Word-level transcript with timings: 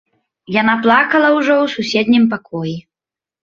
Яна 0.61 0.73
плакала 0.85 1.27
ўжо 1.37 1.53
ў 1.63 1.73
суседнім 1.75 2.27
пакоі. 2.35 2.77